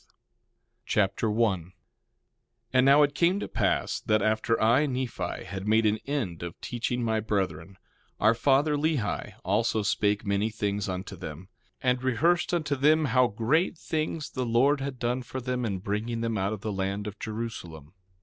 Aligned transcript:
2 0.01 0.07
Nephi 0.07 0.17
Chapter 0.87 1.29
1 1.29 1.61
1:1 1.61 1.71
And 2.73 2.85
now 2.87 3.03
it 3.03 3.13
came 3.13 3.39
to 3.39 3.47
pass 3.47 3.99
that 4.01 4.23
after 4.23 4.59
I, 4.59 4.87
Nephi, 4.87 5.43
had 5.43 5.67
made 5.67 5.85
an 5.85 5.99
end 6.07 6.41
of 6.41 6.59
teaching 6.59 7.03
my 7.03 7.19
brethren, 7.19 7.77
our 8.19 8.33
father, 8.33 8.75
Lehi, 8.75 9.35
also 9.45 9.83
spake 9.83 10.25
many 10.25 10.49
things 10.49 10.89
unto 10.89 11.15
them, 11.15 11.49
and 11.83 12.01
rehearsed 12.03 12.51
unto 12.51 12.75
them, 12.75 13.05
how 13.05 13.27
great 13.27 13.77
things 13.77 14.31
the 14.31 14.43
Lord 14.43 14.81
had 14.81 14.97
done 14.97 15.21
for 15.21 15.39
them 15.39 15.65
in 15.65 15.77
bringing 15.77 16.21
them 16.21 16.35
out 16.35 16.51
of 16.53 16.61
the 16.61 16.73
land 16.73 17.05
of 17.05 17.19
Jerusalem. 17.19 17.93